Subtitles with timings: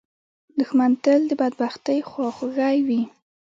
[0.59, 3.01] دښمن تل د بدبختۍ خواخوږی وي